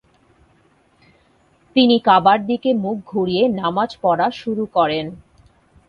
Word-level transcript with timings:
তিনি 1.75 1.95
কাবার 1.99 2.39
দিকে 2.45 2.69
মুখ 2.75 2.97
ঘুরিয়ে 3.07 3.43
নামাজ 3.61 3.89
পড়া 4.01 4.27
শুরু 4.31 4.63
করেন। 4.75 5.05